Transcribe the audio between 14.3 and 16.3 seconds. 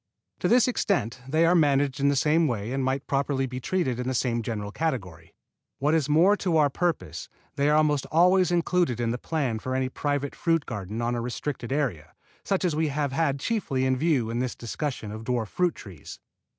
in this discussion of dwarf fruit trees.